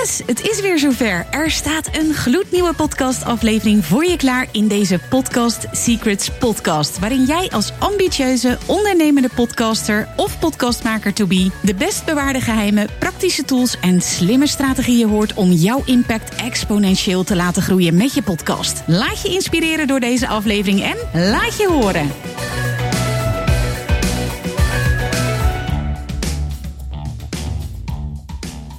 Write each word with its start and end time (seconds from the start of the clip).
Yes, 0.00 0.22
het 0.26 0.48
is 0.48 0.60
weer 0.60 0.78
zover. 0.78 1.26
Er 1.30 1.50
staat 1.50 1.88
een 1.96 2.14
gloednieuwe 2.14 2.74
podcastaflevering 2.74 3.84
voor 3.84 4.04
je 4.04 4.16
klaar 4.16 4.48
in 4.52 4.68
deze 4.68 4.98
Podcast 5.08 5.66
Secrets 5.72 6.30
podcast. 6.38 6.98
Waarin 6.98 7.24
jij 7.24 7.50
als 7.50 7.72
ambitieuze, 7.78 8.58
ondernemende 8.66 9.28
podcaster 9.34 10.08
of 10.16 10.38
podcastmaker 10.38 11.12
to 11.14 11.26
be 11.26 11.50
de 11.62 11.74
best 11.74 12.04
bewaarde 12.04 12.40
geheimen, 12.40 12.88
praktische 12.98 13.44
tools 13.44 13.80
en 13.80 14.00
slimme 14.00 14.46
strategieën 14.46 15.08
hoort 15.08 15.34
om 15.34 15.50
jouw 15.50 15.82
impact 15.84 16.34
exponentieel 16.34 17.24
te 17.24 17.36
laten 17.36 17.62
groeien 17.62 17.96
met 17.96 18.14
je 18.14 18.22
podcast. 18.22 18.82
Laat 18.86 19.22
je 19.22 19.28
inspireren 19.28 19.86
door 19.86 20.00
deze 20.00 20.28
aflevering 20.28 20.82
en 20.82 20.96
laat 21.30 21.56
je 21.56 21.68
horen. 21.68 22.33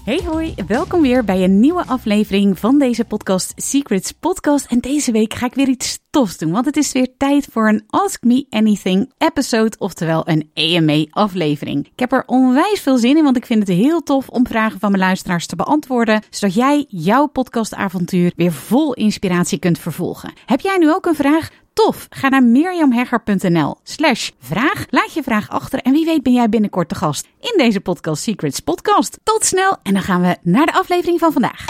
Hey 0.06 0.22
hoi, 0.26 0.54
welkom 0.68 1.02
weer 1.02 1.24
bij 1.24 1.44
een 1.44 1.60
nieuwe 1.60 1.86
aflevering 1.86 2.60
van 2.60 2.80
deze 2.80 3.06
podcast 3.06 3.54
Secrets 3.56 4.12
Podcast. 4.12 4.66
En 4.66 4.80
deze 4.80 5.12
week 5.12 5.34
ga 5.34 5.46
ik 5.46 5.54
weer 5.54 5.68
iets 5.68 6.00
tofs 6.10 6.38
doen, 6.38 6.52
want 6.52 6.66
het 6.66 6.78
is 6.78 6.92
weer 6.92 7.18
tijd 7.18 7.48
voor 7.52 7.68
een 7.68 7.84
Ask 7.88 8.24
Me 8.24 8.46
Anything 8.50 9.12
episode, 9.18 9.76
oftewel 9.78 10.30
een 10.30 10.50
AMA 10.54 11.06
aflevering. 11.10 11.86
Ik 11.86 12.00
heb 12.00 12.12
er 12.12 12.24
onwijs 12.26 12.82
veel 12.82 12.98
zin 12.98 13.18
in, 13.18 13.24
want 13.24 13.38
ik 13.38 13.46
vind 13.46 13.68
het 13.68 13.78
heel 13.78 14.04
tof 14.04 14.30
om 14.30 14.48
vragen 14.48 14.80
van 14.80 14.92
mijn 14.92 15.04
luisteraars 15.04 15.46
te 15.46 15.56
beantwoorden, 15.56 16.24
zodat 16.30 16.56
jij 16.56 16.86
jouw 16.88 17.26
podcastavontuur 17.26 18.32
weer 18.36 18.52
vol 18.52 18.94
inspiratie 18.94 19.60
kunt 19.60 19.80
vervolgen. 19.80 20.34
Heb 20.46 20.60
jij 20.60 20.78
nu 20.78 20.94
ook 20.94 21.06
een 21.06 21.16
vraag? 21.16 21.50
Tof! 21.76 22.08
Ga 22.10 22.30
naar 22.30 22.44
mirjamhegger.nl 22.44 23.76
slash 23.84 24.30
vraag. 24.40 24.86
Laat 24.90 25.14
je 25.14 25.24
vraag 25.24 25.50
achter 25.50 25.80
en 25.80 25.92
wie 25.92 26.06
weet 26.06 26.24
ben 26.24 26.34
jij 26.34 26.50
binnenkort 26.50 26.90
de 26.90 26.96
gast 26.96 27.28
in 27.40 27.54
deze 27.58 27.80
Podcast 27.80 28.24
Secrets 28.24 28.60
podcast. 28.60 29.20
Tot 29.24 29.46
snel 29.46 29.78
en 29.84 29.94
dan 29.94 30.02
gaan 30.02 30.22
we 30.22 30.38
naar 30.42 30.66
de 30.66 30.74
aflevering 30.74 31.20
van 31.20 31.32
vandaag. 31.32 31.66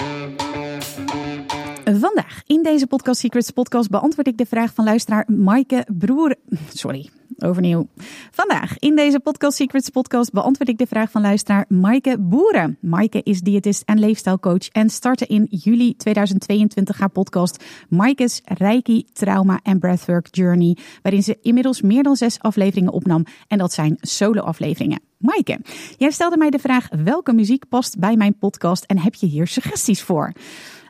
Vandaag 1.84 2.42
in 2.46 2.64
deze 2.64 2.88
Podcast 2.88 3.20
Secrets 3.20 3.52
podcast 3.52 3.90
beantwoord 3.90 4.28
ik 4.28 4.38
de 4.38 4.46
vraag 4.46 4.74
van 4.74 4.86
luisteraar 4.86 5.26
Maaike 5.28 5.88
Broer. 5.98 6.36
Sorry, 6.74 7.10
overnieuw. 7.40 7.88
Vandaag 8.32 8.80
in 8.80 8.96
deze 8.96 9.20
Podcast 9.20 9.58
Secrets 9.58 9.90
podcast 9.90 10.32
beantwoord 10.32 10.70
ik 10.70 10.78
de 10.78 10.86
vraag 10.86 11.12
van 11.12 11.22
luisteraar 11.22 11.66
Maaike 11.68 12.20
Boeren. 12.20 12.78
Maaike 12.82 13.22
is 13.24 13.42
diëtist 13.42 13.84
en 13.86 14.00
leefstijlcoach 14.00 14.68
en 14.68 14.90
startte 14.90 15.26
in 15.26 15.48
juli 15.50 15.96
2022 15.96 17.00
haar 17.00 17.10
podcast 17.10 17.64
Maaike's 17.90 18.42
Reiki, 18.44 19.06
Trauma 19.14 19.60
en 19.64 19.80
Breathwork 19.80 20.28
Journey, 20.32 20.78
waarin 21.02 21.24
ze 21.24 21.38
inmiddels 21.42 21.82
meer 21.82 22.04
dan 22.04 22.16
zes 22.16 22.40
afleveringen 22.40 22.94
opnam 22.94 23.26
en 23.48 23.58
dat 23.58 23.74
zijn 23.74 23.98
solo 24.00 24.42
afleveringen. 24.42 25.02
Maaike, 25.18 25.60
jij 25.98 26.12
stelde 26.12 26.38
mij 26.38 26.50
de 26.50 26.60
vraag 26.60 26.88
welke 27.04 27.34
muziek 27.34 27.70
past 27.70 28.00
bij 28.00 28.16
mijn 28.16 28.38
podcast 28.38 28.84
en 28.84 28.98
heb 29.00 29.16
je 29.16 29.26
hier 29.26 29.48
suggesties 29.48 30.02
voor? 30.02 30.34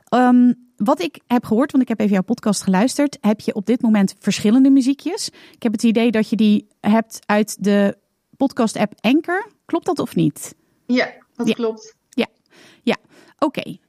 Um, 0.09 0.64
wat 0.77 1.01
ik 1.01 1.19
heb 1.27 1.45
gehoord, 1.45 1.71
want 1.71 1.83
ik 1.83 1.89
heb 1.89 1.99
even 1.99 2.11
jouw 2.11 2.21
podcast 2.21 2.63
geluisterd, 2.63 3.17
heb 3.21 3.39
je 3.39 3.53
op 3.53 3.65
dit 3.65 3.81
moment 3.81 4.15
verschillende 4.19 4.69
muziekjes. 4.69 5.29
Ik 5.51 5.63
heb 5.63 5.71
het 5.71 5.83
idee 5.83 6.11
dat 6.11 6.29
je 6.29 6.35
die 6.35 6.67
hebt 6.79 7.19
uit 7.25 7.63
de 7.63 7.97
podcast-app 8.37 8.93
Anchor. 9.01 9.51
Klopt 9.65 9.85
dat 9.85 9.99
of 9.99 10.15
niet? 10.15 10.55
Ja, 10.85 11.13
dat 11.35 11.53
klopt. 11.53 11.95
Ja, 12.09 12.27
ja. 12.83 12.95
oké. 13.39 13.59
Okay. 13.59 13.79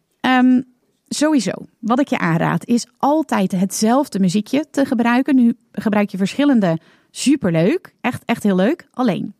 sowieso, 1.08 1.52
wat 1.80 2.00
ik 2.00 2.08
je 2.08 2.18
aanraad 2.18 2.66
is 2.66 2.86
altijd 2.98 3.52
hetzelfde 3.52 4.18
muziekje 4.18 4.66
te 4.70 4.84
gebruiken. 4.84 5.34
Nu 5.34 5.56
gebruik 5.72 6.10
je 6.10 6.16
verschillende, 6.16 6.78
superleuk, 7.10 7.94
echt, 8.00 8.22
echt 8.24 8.42
heel 8.42 8.56
leuk. 8.56 8.88
Alleen, 8.90 9.34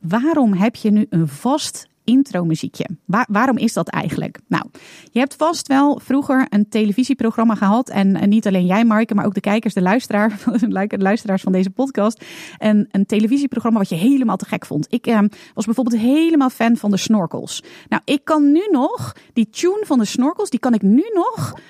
waarom 0.00 0.52
heb 0.52 0.76
je 0.76 0.90
nu 0.90 1.06
een 1.10 1.28
vast 1.28 1.86
intro 2.04 2.44
muziekje. 2.44 2.86
waarom 3.28 3.56
is 3.58 3.72
dat 3.72 3.88
eigenlijk? 3.88 4.38
Nou, 4.46 4.64
je 5.10 5.18
hebt 5.18 5.34
vast 5.34 5.68
wel 5.68 6.00
vroeger 6.02 6.46
een 6.48 6.68
televisieprogramma 6.68 7.54
gehad. 7.54 7.88
En, 7.88 8.28
niet 8.28 8.46
alleen 8.46 8.66
jij, 8.66 8.84
Marke, 8.84 9.14
maar 9.14 9.24
ook 9.24 9.34
de 9.34 9.40
kijkers, 9.40 9.74
de, 9.74 9.82
luisteraar, 9.82 10.38
de 10.88 10.98
luisteraars 10.98 11.42
van 11.42 11.52
deze 11.52 11.70
podcast. 11.70 12.24
En 12.58 12.88
een 12.90 13.06
televisieprogramma 13.06 13.78
wat 13.78 13.88
je 13.88 13.94
helemaal 13.94 14.36
te 14.36 14.46
gek 14.46 14.66
vond. 14.66 14.86
Ik 14.90 15.06
ehm, 15.06 15.28
was 15.54 15.64
bijvoorbeeld 15.64 16.00
helemaal 16.00 16.50
fan 16.50 16.76
van 16.76 16.90
de 16.90 16.96
Snorkels. 16.96 17.62
Nou, 17.88 18.02
ik 18.04 18.24
kan 18.24 18.52
nu 18.52 18.68
nog 18.70 19.16
die 19.32 19.48
tune 19.50 19.84
van 19.86 19.98
de 19.98 20.04
Snorkels, 20.04 20.50
die 20.50 20.60
kan 20.60 20.74
ik 20.74 20.82
nu 20.82 21.04
nog. 21.14 21.60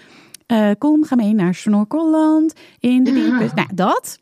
Uh, 0.46 0.70
kom, 0.78 1.04
ga 1.04 1.14
mee 1.14 1.34
naar 1.34 1.54
Snorkelland 1.54 2.52
in 2.78 3.04
de 3.04 3.12
diepe. 3.18 3.50
Nou, 3.54 3.68
dat. 3.74 4.18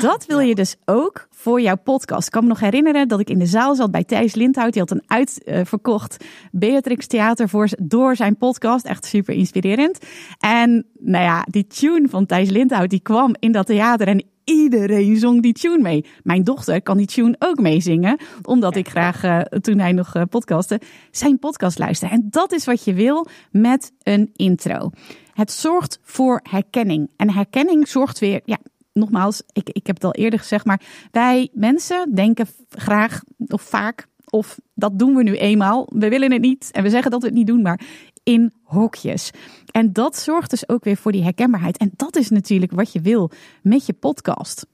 Dat 0.00 0.26
wil 0.26 0.38
je 0.38 0.54
dus 0.54 0.76
ook 0.84 1.28
voor 1.30 1.60
jouw 1.60 1.76
podcast. 1.76 2.26
Ik 2.26 2.32
kan 2.32 2.42
me 2.42 2.48
nog 2.48 2.60
herinneren 2.60 3.08
dat 3.08 3.20
ik 3.20 3.30
in 3.30 3.38
de 3.38 3.46
zaal 3.46 3.74
zat 3.74 3.90
bij 3.90 4.04
Thijs 4.04 4.34
Lindhout. 4.34 4.72
Die 4.72 4.82
had 4.82 4.90
een 4.90 5.02
uitverkocht 5.06 6.24
Beatrix 6.50 7.06
Theater 7.06 7.48
voor, 7.48 7.68
door 7.78 8.16
zijn 8.16 8.36
podcast. 8.36 8.84
Echt 8.84 9.04
super 9.04 9.34
inspirerend. 9.34 9.98
En 10.38 10.86
nou 10.98 11.24
ja, 11.24 11.46
die 11.50 11.66
tune 11.66 12.08
van 12.08 12.26
Thijs 12.26 12.50
Lindhout 12.50 12.90
die 12.90 13.00
kwam 13.00 13.34
in 13.38 13.52
dat 13.52 13.66
theater 13.66 14.08
en 14.08 14.24
iedereen 14.44 15.16
zong 15.16 15.42
die 15.42 15.52
tune 15.52 15.82
mee. 15.82 16.04
Mijn 16.22 16.44
dochter 16.44 16.82
kan 16.82 16.96
die 16.96 17.06
tune 17.06 17.36
ook 17.38 17.58
meezingen, 17.58 18.18
omdat 18.42 18.76
ik 18.76 18.88
graag, 18.88 19.24
uh, 19.24 19.40
toen 19.40 19.78
hij 19.78 19.92
nog 19.92 20.16
uh, 20.16 20.22
podcastte, 20.30 20.80
zijn 21.10 21.38
podcast 21.38 21.78
luisterde. 21.78 22.14
En 22.14 22.26
dat 22.30 22.52
is 22.52 22.64
wat 22.64 22.84
je 22.84 22.94
wil 22.94 23.26
met 23.50 23.92
een 24.02 24.30
intro. 24.36 24.90
Het 25.32 25.52
zorgt 25.52 25.98
voor 26.02 26.40
herkenning. 26.42 27.10
En 27.16 27.30
herkenning 27.30 27.88
zorgt 27.88 28.18
weer, 28.18 28.40
ja, 28.44 28.58
nogmaals, 28.98 29.42
ik, 29.52 29.70
ik 29.70 29.86
heb 29.86 29.96
het 29.96 30.04
al 30.04 30.14
eerder 30.14 30.38
gezegd, 30.38 30.64
maar 30.64 30.80
wij 31.10 31.48
mensen 31.52 32.14
denken 32.14 32.46
graag 32.68 33.22
of 33.46 33.62
vaak, 33.62 34.06
of 34.30 34.58
dat 34.74 34.98
doen 34.98 35.14
we 35.14 35.22
nu 35.22 35.36
eenmaal. 35.36 35.86
We 35.94 36.08
willen 36.08 36.32
het 36.32 36.40
niet 36.40 36.68
en 36.72 36.82
we 36.82 36.90
zeggen 36.90 37.10
dat 37.10 37.20
we 37.20 37.26
het 37.26 37.36
niet 37.36 37.46
doen, 37.46 37.62
maar 37.62 37.80
in 38.22 38.52
hokjes. 38.62 39.30
En 39.70 39.92
dat 39.92 40.16
zorgt 40.16 40.50
dus 40.50 40.68
ook 40.68 40.84
weer 40.84 40.96
voor 40.96 41.12
die 41.12 41.22
herkenbaarheid. 41.22 41.76
En 41.76 41.90
dat 41.96 42.16
is 42.16 42.30
natuurlijk 42.30 42.72
wat 42.72 42.92
je 42.92 43.00
wil 43.00 43.30
met 43.62 43.86
je 43.86 43.92
podcast. 43.92 44.66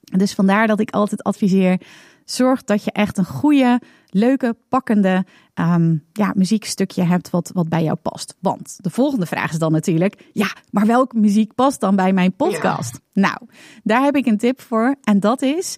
Dus 0.00 0.34
vandaar 0.34 0.66
dat 0.66 0.80
ik 0.80 0.90
altijd 0.90 1.22
adviseer: 1.22 1.80
zorg 2.30 2.64
dat 2.64 2.84
je 2.84 2.92
echt 2.92 3.18
een 3.18 3.24
goede, 3.24 3.80
leuke, 4.06 4.56
pakkende 4.68 5.24
um, 5.54 6.04
ja, 6.12 6.32
muziekstukje 6.36 7.02
hebt 7.02 7.30
wat, 7.30 7.50
wat 7.54 7.68
bij 7.68 7.82
jou 7.82 7.96
past. 7.96 8.34
Want 8.40 8.76
de 8.80 8.90
volgende 8.90 9.26
vraag 9.26 9.52
is 9.52 9.58
dan 9.58 9.72
natuurlijk: 9.72 10.28
ja, 10.32 10.48
maar 10.70 10.86
welke 10.86 11.18
muziek 11.18 11.54
past 11.54 11.80
dan 11.80 11.96
bij 11.96 12.12
mijn 12.12 12.36
podcast? 12.36 13.00
Nou, 13.12 13.38
daar 13.82 14.02
heb 14.02 14.16
ik 14.16 14.26
een 14.26 14.38
tip 14.38 14.60
voor. 14.60 14.96
En 15.02 15.20
dat 15.20 15.42
is: 15.42 15.76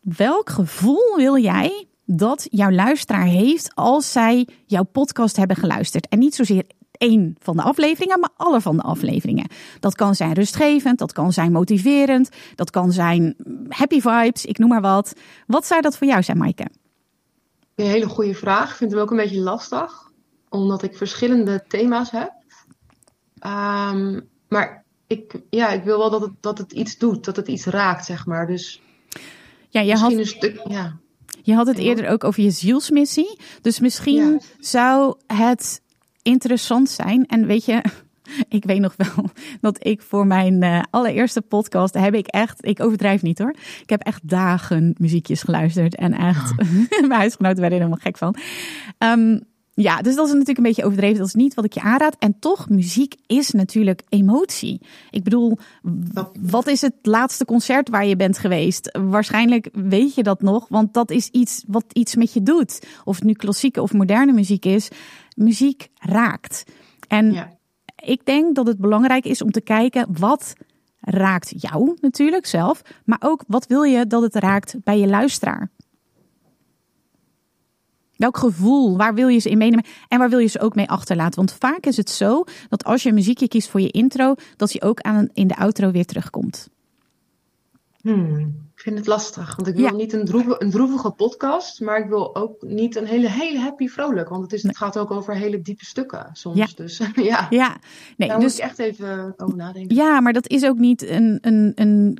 welk 0.00 0.50
gevoel 0.50 1.16
wil 1.16 1.38
jij 1.38 1.86
dat 2.06 2.46
jouw 2.50 2.70
luisteraar 2.70 3.26
heeft 3.26 3.74
als 3.74 4.12
zij 4.12 4.48
jouw 4.66 4.84
podcast 4.84 5.36
hebben 5.36 5.56
geluisterd? 5.56 6.08
En 6.08 6.18
niet 6.18 6.34
zozeer 6.34 6.64
één 6.98 7.36
van 7.38 7.56
de 7.56 7.62
afleveringen, 7.62 8.20
maar 8.20 8.30
alle 8.36 8.60
van 8.60 8.76
de 8.76 8.82
afleveringen. 8.82 9.48
Dat 9.80 9.94
kan 9.94 10.14
zijn 10.14 10.32
rustgevend, 10.32 10.98
dat 10.98 11.12
kan 11.12 11.32
zijn 11.32 11.52
motiverend, 11.52 12.28
dat 12.54 12.70
kan 12.70 12.92
zijn 12.92 13.36
happy 13.68 14.00
vibes, 14.00 14.44
ik 14.44 14.58
noem 14.58 14.68
maar 14.68 14.80
wat. 14.80 15.12
Wat 15.46 15.66
zou 15.66 15.80
dat 15.80 15.96
voor 15.96 16.06
jou 16.06 16.22
zijn, 16.22 16.38
Maaike? 16.38 16.66
Een 17.74 17.86
hele 17.86 18.06
goede 18.06 18.34
vraag. 18.34 18.70
Ik 18.70 18.76
vind 18.76 18.92
het 18.92 19.00
ook 19.00 19.10
een 19.10 19.16
beetje 19.16 19.40
lastig, 19.40 20.10
omdat 20.48 20.82
ik 20.82 20.96
verschillende 20.96 21.64
thema's 21.68 22.10
heb. 22.10 22.32
Um, 23.46 24.28
maar 24.48 24.84
ik, 25.06 25.40
ja, 25.50 25.68
ik 25.68 25.84
wil 25.84 25.98
wel 25.98 26.10
dat 26.10 26.20
het, 26.20 26.32
dat 26.40 26.58
het 26.58 26.72
iets 26.72 26.98
doet, 26.98 27.24
dat 27.24 27.36
het 27.36 27.48
iets 27.48 27.64
raakt, 27.64 28.04
zeg 28.04 28.26
maar. 28.26 28.46
Dus 28.46 28.82
ja, 29.68 29.80
je 29.80 29.90
misschien 29.90 30.10
had... 30.10 30.20
een 30.20 30.26
stuk, 30.26 30.60
ja. 30.68 30.98
Je 31.42 31.54
had 31.54 31.66
het 31.66 31.78
eerder 31.78 32.08
ook 32.08 32.24
over 32.24 32.42
je 32.42 32.50
zielsmissie. 32.50 33.38
Dus 33.60 33.80
misschien 33.80 34.42
zou 34.58 35.16
het 35.26 35.82
interessant 36.24 36.90
zijn. 36.90 37.26
En 37.26 37.46
weet 37.46 37.64
je, 37.64 37.82
ik 38.48 38.64
weet 38.64 38.80
nog 38.80 38.94
wel 38.96 39.30
dat 39.60 39.86
ik 39.86 40.02
voor 40.02 40.26
mijn 40.26 40.62
uh, 40.62 40.82
allereerste 40.90 41.40
podcast 41.40 41.94
heb 41.94 42.14
ik 42.14 42.26
echt, 42.26 42.66
ik 42.66 42.82
overdrijf 42.82 43.22
niet 43.22 43.38
hoor. 43.38 43.54
Ik 43.82 43.90
heb 43.90 44.02
echt 44.02 44.28
dagen 44.28 44.94
muziekjes 44.98 45.42
geluisterd 45.42 45.94
en 45.94 46.12
echt, 46.12 46.50
oh. 46.50 46.68
mijn 47.08 47.20
huisgenoten 47.20 47.60
werden 47.60 47.78
er 47.78 47.84
helemaal 47.84 48.04
gek 48.04 48.18
van. 48.18 48.36
Um, 48.98 49.52
ja, 49.74 50.02
dus 50.02 50.14
dat 50.14 50.26
is 50.26 50.32
natuurlijk 50.32 50.58
een 50.58 50.64
beetje 50.64 50.84
overdreven. 50.84 51.18
Dat 51.18 51.26
is 51.26 51.34
niet 51.34 51.54
wat 51.54 51.64
ik 51.64 51.72
je 51.72 51.80
aanraad. 51.80 52.16
En 52.18 52.38
toch, 52.38 52.68
muziek 52.68 53.14
is 53.26 53.50
natuurlijk 53.50 54.02
emotie. 54.08 54.80
Ik 55.10 55.22
bedoel, 55.22 55.58
wat 56.40 56.66
is 56.66 56.80
het 56.80 56.94
laatste 57.02 57.44
concert 57.44 57.88
waar 57.88 58.06
je 58.06 58.16
bent 58.16 58.38
geweest? 58.38 58.98
Waarschijnlijk 59.02 59.68
weet 59.72 60.14
je 60.14 60.22
dat 60.22 60.42
nog, 60.42 60.68
want 60.68 60.94
dat 60.94 61.10
is 61.10 61.28
iets 61.28 61.64
wat 61.66 61.84
iets 61.92 62.16
met 62.16 62.32
je 62.32 62.42
doet. 62.42 62.86
Of 63.04 63.16
het 63.16 63.24
nu 63.24 63.32
klassieke 63.32 63.82
of 63.82 63.92
moderne 63.92 64.32
muziek 64.32 64.64
is. 64.64 64.88
Muziek 65.36 65.88
raakt. 65.94 66.64
En 67.08 67.32
ja. 67.32 67.58
ik 68.04 68.24
denk 68.24 68.54
dat 68.54 68.66
het 68.66 68.78
belangrijk 68.78 69.24
is 69.24 69.42
om 69.42 69.50
te 69.50 69.60
kijken 69.60 70.06
wat 70.18 70.52
raakt 71.00 71.52
jou 71.56 71.96
natuurlijk 72.00 72.46
zelf, 72.46 72.82
maar 73.04 73.20
ook 73.20 73.44
wat 73.46 73.66
wil 73.66 73.82
je 73.82 74.06
dat 74.06 74.22
het 74.22 74.34
raakt 74.34 74.76
bij 74.84 74.98
je 74.98 75.06
luisteraar. 75.06 75.70
Welk 78.16 78.36
gevoel, 78.36 78.96
waar 78.96 79.14
wil 79.14 79.28
je 79.28 79.38
ze 79.38 79.50
in 79.50 79.58
meenemen 79.58 79.84
en 80.08 80.18
waar 80.18 80.30
wil 80.30 80.38
je 80.38 80.46
ze 80.46 80.60
ook 80.60 80.74
mee 80.74 80.88
achterlaten? 80.88 81.34
Want 81.36 81.52
vaak 81.52 81.86
is 81.86 81.96
het 81.96 82.10
zo 82.10 82.44
dat 82.68 82.84
als 82.84 83.02
je 83.02 83.08
een 83.08 83.14
muziekje 83.14 83.48
kiest 83.48 83.68
voor 83.70 83.80
je 83.80 83.90
intro, 83.90 84.34
dat 84.56 84.72
hij 84.72 84.88
ook 84.88 85.00
aan, 85.00 85.28
in 85.32 85.46
de 85.46 85.56
outro 85.56 85.90
weer 85.90 86.04
terugkomt. 86.06 86.68
Hmm, 88.00 88.38
ik 88.74 88.80
vind 88.82 88.98
het 88.98 89.06
lastig, 89.06 89.56
want 89.56 89.68
ik 89.68 89.74
wil 89.74 89.84
Ja. 89.84 89.92
niet 89.92 90.12
een, 90.12 90.24
droeve, 90.24 90.54
een 90.58 90.70
droevige 90.70 91.10
podcast, 91.10 91.80
maar 91.80 91.98
ik 91.98 92.08
wil 92.08 92.36
ook 92.36 92.62
niet 92.62 92.96
een 92.96 93.06
hele, 93.06 93.30
hele 93.30 93.58
happy 93.58 93.88
vrolijk. 93.88 94.28
Want 94.28 94.42
het, 94.42 94.52
is, 94.52 94.62
het 94.62 94.76
gaat 94.76 94.98
ook 94.98 95.10
over 95.10 95.34
hele 95.36 95.60
diepe 95.60 95.84
stukken 95.84 96.30
soms. 96.32 96.56
Ja. 96.56 96.66
Dus 96.76 97.00
ja, 97.14 97.46
Ja, 97.50 97.76
nee, 98.16 98.28
daar 98.28 98.40
dus 98.40 98.52
moet 98.52 98.58
ik 98.62 98.64
echt 98.70 98.78
even 98.78 99.34
over 99.36 99.56
nadenken. 99.56 99.96
Ja, 99.96 100.20
maar 100.20 100.32
dat 100.32 100.48
is 100.48 100.64
ook 100.64 100.78
niet 100.78 101.02
een. 101.08 101.38
een, 101.40 101.72
een 101.74 102.18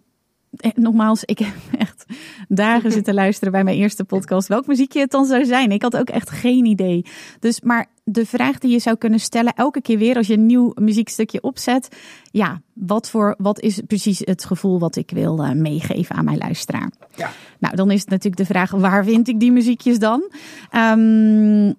Nogmaals, 0.74 1.24
ik 1.24 1.38
heb 1.38 1.54
echt 1.78 2.04
dagen 2.48 2.92
zitten 2.98 3.14
luisteren 3.14 3.52
bij 3.52 3.64
mijn 3.64 3.76
eerste 3.76 4.04
podcast. 4.04 4.48
Welk 4.48 4.66
muziekje 4.66 5.00
het 5.00 5.10
dan 5.10 5.24
zou 5.24 5.44
zijn. 5.44 5.70
Ik 5.70 5.82
had 5.82 5.96
ook 5.96 6.08
echt 6.08 6.30
geen 6.30 6.64
idee. 6.64 7.04
Dus, 7.40 7.60
maar 7.60 7.86
de 8.04 8.26
vraag 8.26 8.58
die 8.58 8.70
je 8.70 8.78
zou 8.78 8.96
kunnen 8.96 9.20
stellen, 9.20 9.52
elke 9.52 9.80
keer 9.80 9.98
weer 9.98 10.16
als 10.16 10.26
je 10.26 10.34
een 10.34 10.46
nieuw 10.46 10.72
muziekstukje 10.74 11.42
opzet. 11.42 11.88
Ja, 12.30 12.60
wat, 12.72 13.10
voor, 13.10 13.34
wat 13.38 13.60
is 13.60 13.80
precies 13.86 14.18
het 14.18 14.44
gevoel 14.44 14.78
wat 14.78 14.96
ik 14.96 15.10
wil 15.10 15.44
eh, 15.44 15.52
meegeven 15.52 16.16
aan 16.16 16.24
mijn 16.24 16.38
luisteraar? 16.38 16.92
Ja. 17.16 17.30
Nou, 17.58 17.76
dan 17.76 17.90
is 17.90 18.00
het 18.00 18.10
natuurlijk 18.10 18.36
de 18.36 18.54
vraag, 18.54 18.70
waar 18.70 19.04
vind 19.04 19.28
ik 19.28 19.40
die 19.40 19.52
muziekjes 19.52 19.98
dan? 19.98 20.30
Mhm. 20.70 21.72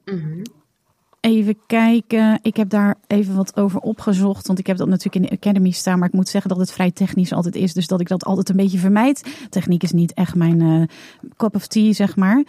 Even 1.25 1.57
kijken. 1.67 2.39
Ik 2.41 2.57
heb 2.57 2.69
daar 2.69 2.95
even 3.07 3.35
wat 3.35 3.57
over 3.57 3.79
opgezocht. 3.79 4.47
Want 4.47 4.59
ik 4.59 4.67
heb 4.67 4.77
dat 4.77 4.87
natuurlijk 4.87 5.15
in 5.15 5.21
de 5.21 5.31
Academy 5.31 5.71
staan. 5.71 5.99
Maar 5.99 6.07
ik 6.07 6.13
moet 6.13 6.29
zeggen 6.29 6.49
dat 6.49 6.59
het 6.59 6.71
vrij 6.71 6.91
technisch 6.91 7.33
altijd 7.33 7.55
is. 7.55 7.73
Dus 7.73 7.87
dat 7.87 7.99
ik 7.99 8.07
dat 8.07 8.25
altijd 8.25 8.49
een 8.49 8.55
beetje 8.55 8.77
vermijd. 8.77 9.47
Techniek 9.49 9.83
is 9.83 9.91
niet 9.91 10.13
echt 10.13 10.35
mijn 10.35 10.61
eh 10.61 10.81
cup 11.37 11.55
of 11.55 11.67
tea, 11.67 11.93
zeg 11.93 12.15
maar. 12.15 12.43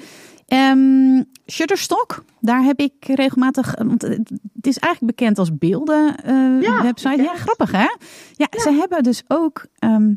Ehm, 0.46 1.22
Shutterstock, 1.46 2.24
daar 2.40 2.62
heb 2.62 2.80
ik 2.80 2.92
regelmatig. 3.00 3.74
Want 3.76 4.02
het 4.02 4.66
is 4.66 4.78
eigenlijk 4.78 5.16
bekend 5.16 5.38
als 5.38 5.58
beelden 5.58 6.16
eh, 6.16 6.60
Ja, 6.60 6.82
website. 6.82 7.22
Ja, 7.22 7.34
grappig 7.34 7.70
hè? 7.72 7.88
Ja, 8.32 8.48
ze 8.50 8.70
hebben 8.70 9.02
dus 9.02 9.22
ook 9.28 9.66
ehm, 9.78 10.14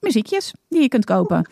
muziekjes 0.00 0.54
die 0.68 0.80
je 0.80 0.88
kunt 0.88 1.04
kopen. 1.04 1.46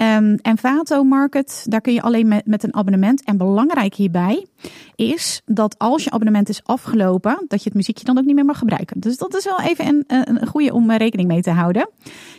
Ehm 0.00 0.36
en 0.42 0.58
Vato 0.58 1.04
Market, 1.04 1.64
daar 1.68 1.80
kun 1.80 1.92
je 1.92 2.02
alleen 2.02 2.28
met, 2.28 2.46
met 2.46 2.62
een 2.62 2.74
abonnement. 2.74 3.24
En 3.24 3.36
belangrijk 3.36 3.94
hierbij 3.94 4.46
is 4.94 5.42
dat 5.44 5.78
als 5.78 6.04
je 6.04 6.10
abonnement 6.10 6.48
is 6.48 6.64
afgelopen, 6.64 7.44
dat 7.48 7.58
je 7.62 7.68
het 7.68 7.74
muziekje 7.74 8.04
dan 8.04 8.18
ook 8.18 8.24
niet 8.24 8.34
meer 8.34 8.44
mag 8.44 8.58
gebruiken. 8.58 9.00
Dus 9.00 9.16
dat 9.16 9.36
is 9.36 9.44
wel 9.44 9.60
even 9.60 9.86
een, 9.86 10.04
een, 10.06 10.46
goede 10.46 10.72
om 10.72 10.90
eh, 10.90 10.96
rekening 10.96 11.28
mee 11.28 11.42
te 11.42 11.50
houden. 11.50 11.90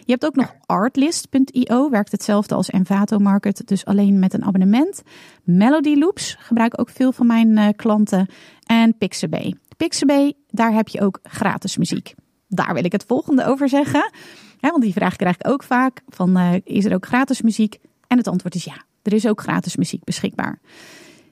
Je 0.05 0.11
hebt 0.11 0.25
ook 0.25 0.35
nog 0.35 0.55
artlist.io, 0.65 1.89
werkt 1.89 2.11
hetzelfde 2.11 2.55
als 2.55 2.69
Envato 2.69 3.19
Market, 3.19 3.67
dus 3.67 3.85
alleen 3.85 4.19
met 4.19 4.33
een 4.33 4.45
abonnement. 4.45 5.01
Melody 5.43 5.95
Loops 5.95 6.35
gebruiken 6.39 6.79
ook 6.79 6.89
veel 6.89 7.11
van 7.11 7.27
mijn 7.27 7.57
eh, 7.57 7.67
klanten. 7.75 8.27
En 8.65 8.97
Pixabay. 8.97 9.55
Pixabay, 9.77 10.33
daar 10.47 10.73
heb 10.73 10.87
je 10.87 11.01
ook 11.01 11.19
gratis 11.23 11.77
muziek. 11.77 12.13
Daar 12.47 12.73
wil 12.73 12.85
ik 12.85 12.91
het 12.91 13.03
volgende 13.07 13.45
over 13.45 13.69
zeggen. 13.69 14.11
Want 14.69 14.83
die 14.83 14.93
vraag 14.93 15.15
krijg 15.15 15.35
ik 15.35 15.47
ook 15.47 15.63
vaak: 15.63 16.01
van, 16.07 16.37
eh, 16.37 16.53
is 16.63 16.85
er 16.85 16.93
ook 16.93 17.05
gratis 17.05 17.41
muziek? 17.41 17.79
En 18.07 18.17
het 18.17 18.27
antwoord 18.27 18.55
is 18.55 18.63
ja, 18.63 18.83
er 19.01 19.13
is 19.13 19.27
ook 19.27 19.41
gratis 19.41 19.75
muziek 19.75 20.03
beschikbaar. 20.03 20.59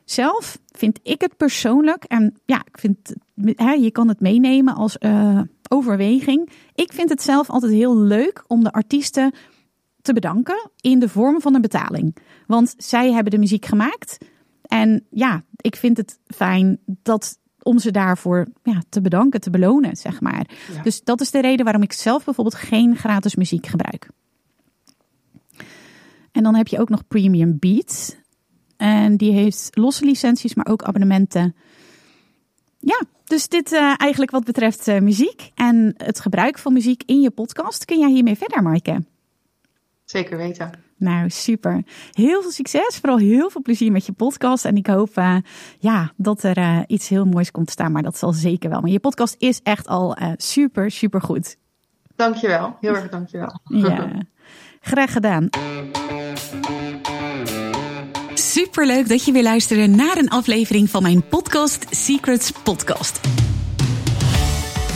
Zelf 0.05 0.59
vind 0.67 0.99
ik 1.03 1.21
het 1.21 1.37
persoonlijk, 1.37 2.03
en 2.03 2.39
ja, 2.45 2.61
ik 2.65 2.77
vind, 2.77 3.13
hè, 3.43 3.71
je 3.71 3.91
kan 3.91 4.07
het 4.07 4.19
meenemen 4.19 4.75
als 4.75 4.97
eh, 4.97 5.41
overweging. 5.69 6.49
Ik 6.75 6.93
vind 6.93 7.09
het 7.09 7.21
zelf 7.21 7.49
altijd 7.49 7.71
heel 7.71 7.97
leuk 7.97 8.43
om 8.47 8.63
de 8.63 8.71
artiesten 8.71 9.33
te 10.01 10.13
bedanken 10.13 10.71
in 10.81 10.99
de 10.99 11.09
vorm 11.09 11.41
van 11.41 11.55
een 11.55 11.61
betaling. 11.61 12.15
Want 12.47 12.73
zij 12.77 13.11
hebben 13.11 13.31
de 13.31 13.37
muziek 13.37 13.65
gemaakt. 13.65 14.17
En 14.61 15.05
ja, 15.09 15.43
ik 15.55 15.75
vind 15.75 15.97
het 15.97 16.19
fijn 16.25 16.79
dat 16.85 17.38
om 17.63 17.79
ze 17.79 17.91
daarvoor 17.91 18.47
ja, 18.63 18.81
te 18.89 19.01
bedanken, 19.01 19.41
te 19.41 19.49
belonen, 19.49 19.95
zeg 19.95 20.21
maar. 20.21 20.49
Ja. 20.73 20.81
Dus 20.81 21.03
dat 21.03 21.21
is 21.21 21.31
de 21.31 21.41
reden 21.41 21.63
waarom 21.63 21.83
ik 21.83 21.93
zelf 21.93 22.25
bijvoorbeeld 22.25 22.55
geen 22.55 22.95
gratis 22.95 23.35
muziek 23.35 23.67
gebruik. 23.67 24.09
En 26.31 26.43
dan 26.43 26.55
heb 26.55 26.67
je 26.67 26.79
ook 26.79 26.89
nog 26.89 27.07
Premium 27.07 27.57
Beat. 27.59 28.17
En 28.77 29.17
die 29.17 29.31
heeft 29.31 29.69
losse 29.71 30.05
licenties, 30.05 30.55
maar 30.55 30.67
ook 30.67 30.83
abonnementen. 30.83 31.55
Ja, 32.79 33.01
dus 33.23 33.47
dit 33.47 33.71
eh, 33.71 33.93
eigenlijk 33.97 34.31
wat 34.31 34.43
betreft 34.43 34.87
eh, 34.87 34.99
muziek 34.99 35.51
en 35.55 35.93
het 35.97 36.19
gebruik 36.19 36.57
van 36.57 36.73
muziek 36.73 37.03
in 37.05 37.21
je 37.21 37.29
podcast. 37.29 37.85
Kun 37.85 37.99
jij 37.99 38.09
hiermee 38.09 38.37
verder, 38.37 38.63
Maaike? 38.63 39.03
Zeker 40.05 40.37
weten. 40.37 40.71
Nou, 40.99 41.29
super. 41.29 41.83
Heel 42.11 42.41
veel 42.41 42.51
succes. 42.51 42.97
Vooral 43.01 43.17
heel 43.17 43.49
veel 43.49 43.61
plezier 43.61 43.91
met 43.91 44.05
je 44.05 44.11
podcast. 44.11 44.65
En 44.65 44.75
ik 44.75 44.87
hoop 44.87 45.17
eh, 45.17 45.35
ja, 45.79 46.11
dat 46.17 46.43
er 46.43 46.57
eh, 46.57 46.79
iets 46.87 47.09
heel 47.09 47.25
moois 47.25 47.51
komt 47.51 47.65
te 47.65 47.71
staan. 47.71 47.91
Maar 47.91 48.03
dat 48.03 48.17
zal 48.17 48.33
zeker 48.33 48.69
wel. 48.69 48.81
Maar 48.81 48.89
je 48.89 48.99
podcast 48.99 49.35
is 49.37 49.59
echt 49.63 49.87
al 49.87 50.15
eh, 50.15 50.31
super, 50.37 50.91
super 50.91 51.21
goed. 51.21 51.57
Dankjewel. 52.15 52.77
Heel 52.79 52.95
erg 52.95 53.09
dankjewel. 53.09 53.59
Ja, 53.63 54.11
graag 54.81 55.11
gedaan. 55.11 55.49
Superleuk 58.33 59.09
dat 59.09 59.25
je 59.25 59.31
weer 59.31 59.43
luisterde 59.43 59.87
naar 59.87 60.17
een 60.17 60.29
aflevering 60.29 60.89
van 60.89 61.01
mijn 61.01 61.27
podcast 61.27 61.85
Secrets 61.89 62.51
Podcast. 62.51 63.38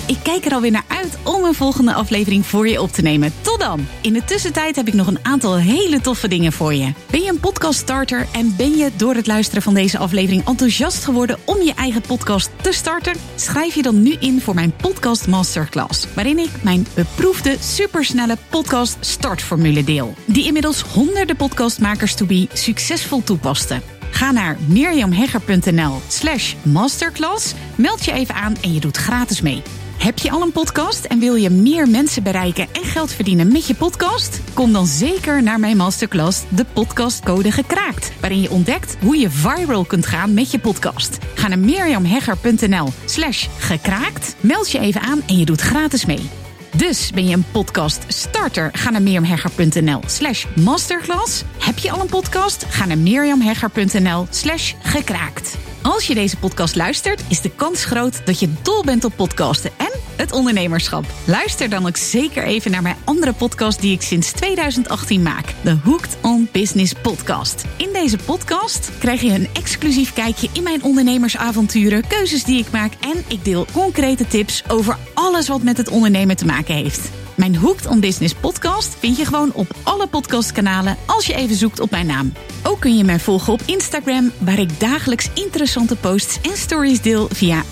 Ik 0.08 0.18
kijk 0.24 0.46
er 0.46 0.54
alweer 0.54 0.72
naar 0.72 0.86
uit 0.88 1.18
om 1.24 1.44
een 1.44 1.54
volgende 1.54 1.94
aflevering 1.94 2.46
voor 2.46 2.68
je 2.68 2.82
op 2.82 2.92
te 2.92 3.02
nemen. 3.02 3.34
Tot 3.42 3.60
dan! 3.60 3.88
In 4.02 4.14
de 4.14 4.24
tussentijd 4.24 4.76
heb 4.76 4.88
ik 4.88 4.94
nog 4.94 5.08
een 5.08 5.26
aantal 5.26 5.58
hele 5.58 6.02
toffe 6.02 6.28
dingen 6.28 6.52
voor 6.52 6.74
je. 6.74 6.94
Ben 7.10 7.22
je 7.22 7.30
een 7.30 7.40
podcaststarter 7.40 8.28
en 8.32 8.54
ben 8.58 8.78
je 8.78 8.92
door 8.96 9.16
het 9.16 9.28
luisteren 9.28 9.64
van 9.64 9.74
deze 9.74 9.98
aflevering 9.98 10.48
enthousiast 10.48 11.04
geworden 11.04 11.38
om 11.46 11.62
je 11.62 11.74
eigen 11.74 12.02
podcast 12.02 12.50
te 12.62 12.72
starten? 12.72 13.14
Schrijf 13.36 13.76
je 13.76 13.82
dan 13.82 14.02
nu 14.02 14.16
in 14.20 14.42
voor 14.42 14.56
mijn 14.56 14.76
podcast 14.76 15.28
masterclass, 15.28 16.08
waarin 16.16 16.40
ik 16.40 16.52
mijn 16.62 16.88
beproefde 16.94 17.58
supersnelle 17.60 18.38
podcast 18.50 18.98
startformule 19.00 19.84
deel, 19.84 20.16
die 20.26 20.46
inmiddels 20.46 20.82
honderden 20.82 21.36
podcastmakers 21.36 22.16
to 22.16 22.26
be 22.26 22.48
succesvol 22.54 23.24
toepasten. 23.24 23.82
Ga 24.12 24.32
naar 24.32 24.58
mirjamhegger.nl 24.68 26.02
slash 26.08 26.54
masterclass, 26.62 27.54
meld 27.76 28.06
je 28.06 28.12
even 28.12 28.36
aan 28.36 28.56
en 28.62 28.74
je 28.74 28.80
doet 28.80 28.98
gratis 28.98 29.42
mee. 29.42 29.62
Heb 30.04 30.20
je 30.20 30.32
al 30.32 30.42
een 30.42 30.52
podcast 30.52 31.06
en 31.06 31.20
wil 31.20 31.36
je 31.36 31.50
meer 31.50 31.90
mensen 31.90 32.24
bereiken 32.24 32.68
en 32.72 32.84
geld 32.84 33.12
verdienen 33.12 33.52
met 33.52 33.68
je 33.68 33.76
podcast? 33.76 34.40
Kom 34.54 34.74
dan 34.74 34.86
zeker 34.86 35.44
naar 35.44 35.60
mijn 35.60 35.78
masterclass 35.78 36.44
De 36.50 36.66
Podcastcode 36.74 37.52
Gekraakt, 37.52 38.12
waarin 38.20 38.42
je 38.42 38.52
ontdekt 38.52 38.98
hoe 39.02 39.18
je 39.18 39.30
viral 39.30 39.86
kunt 39.86 40.06
gaan 40.06 40.34
met 40.34 40.52
je 40.52 40.60
podcast. 40.60 41.18
Ga 41.34 41.48
naar 41.48 41.60
mirjamhegger.nl 41.60 42.88
slash 43.06 43.48
gekraakt, 43.58 44.36
meld 44.40 44.72
je 44.72 44.80
even 44.80 45.02
aan 45.02 45.22
en 45.28 45.38
je 45.38 45.46
doet 45.46 45.62
gratis 45.62 46.06
mee. 46.06 46.30
Dus 46.76 47.12
ben 47.12 47.28
je 47.28 47.36
een 47.36 47.46
podcast 47.52 48.04
starter? 48.08 48.70
Ga 48.74 48.90
naar 48.90 49.02
mirjamhegger.nl 49.02 50.02
slash 50.06 50.46
masterclass. 50.56 51.44
Heb 51.60 51.78
je 51.78 51.92
al 51.92 52.02
een 52.02 52.08
podcast? 52.08 52.66
Ga 52.70 52.86
naar 52.86 52.98
mirjamhegger.nl 52.98 54.28
slash 54.30 54.74
gekraakt. 54.82 55.58
Als 55.84 56.08
je 56.08 56.13
deze 56.13 56.38
podcast 56.38 56.75
luistert, 56.75 57.24
is 57.30 57.42
de 57.42 57.50
kans 57.50 57.86
groot 57.86 58.25
dat 58.25 58.39
je 58.39 58.54
dol 58.62 58.84
bent 58.84 59.04
op 59.04 59.13
podcasten 59.16 59.72
en 59.77 59.93
het 60.15 60.32
ondernemerschap. 60.32 61.05
Luister 61.25 61.70
dan 61.70 61.88
ook 61.88 61.98
zeker 61.98 62.43
even 62.43 62.72
naar 62.72 62.82
mijn 62.82 62.96
andere 63.03 63.34
podcast 63.34 63.82
die 63.82 63.93
ik 63.93 64.01
sinds 64.01 64.32
2018 64.32 65.22
maak. 65.22 65.53
De 65.63 65.77
Hooked 65.84 66.17
on 66.22 66.50
Business 66.51 66.93
podcast. 67.01 67.65
In 67.77 67.89
deze 67.93 68.17
podcast 68.17 68.91
krijg 69.00 69.22
je 69.22 69.32
een 69.32 69.50
exclusief 69.53 70.13
kijkje 70.13 70.50
in 70.53 70.63
mijn 70.63 70.84
ondernemersavonturen, 70.84 72.08
keuzes 72.08 72.43
die 72.43 72.60
ik 72.60 72.72
maak 72.72 72.93
en 73.00 73.24
ik 73.27 73.46
deel 73.46 73.65
concrete 73.74 74.27
tips 74.27 74.63
over 74.67 74.98
alles 75.13 75.48
wat 75.48 75.63
met 75.63 75.77
het 75.77 75.89
ondernemen 75.89 76.38
te 76.38 76.46
maken 76.46 76.75
heeft. 76.75 77.23
Mijn 77.36 77.56
Hooked 77.56 77.86
on 77.86 78.00
Business 78.00 78.34
podcast 78.34 78.96
vind 79.00 79.18
je 79.18 79.25
gewoon 79.25 79.54
op 79.54 79.68
alle 79.84 80.08
podcastkanalen 80.08 80.98
als 81.06 81.25
je 81.25 81.36
even 81.36 81.56
zoekt 81.56 81.80
op 81.80 81.92
mijn 81.92 82.06
naam. 82.06 82.34
Ook 82.63 82.80
kun 82.80 82.98
je 82.98 83.04
mij 83.04 83.20
volgen 83.20 83.54
op 83.54 83.62
Instagram, 83.66 84.32
waar 84.38 84.60
ik 84.60 84.80
dagelijks 84.80 85.30
interessante 85.34 85.96
posts 85.96 86.40
en 86.42 86.58
stories 86.58 87.02
deel 87.02 87.28
via 87.32 87.63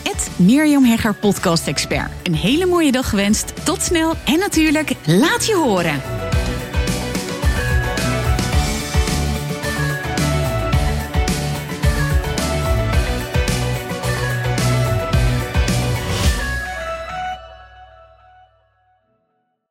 Mirjam 0.41 0.83
Hegger 0.83 1.13
Podcast 1.13 1.67
Expert. 1.67 2.11
Een 2.23 2.35
hele 2.35 2.65
mooie 2.65 2.91
dag 2.91 3.09
gewenst, 3.09 3.65
tot 3.65 3.81
snel 3.81 4.13
en 4.25 4.39
natuurlijk 4.39 4.91
laat 5.05 5.45
je 5.45 5.55
horen. 5.55 6.20